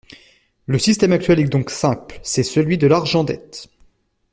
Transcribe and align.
Le 0.65 0.79
système 0.79 1.11
actuel 1.11 1.39
est 1.41 1.43
donc 1.43 1.69
simple: 1.69 2.19
c’est 2.23 2.41
celui 2.41 2.79
de 2.79 2.87
l’argent-dette. 2.87 3.67